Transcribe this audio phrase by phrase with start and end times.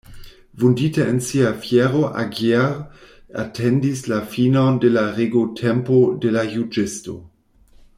[0.61, 2.87] Vundita en sia fiero, Aguirre
[3.45, 7.21] atendis la finon de la regotempo de la juĝisto.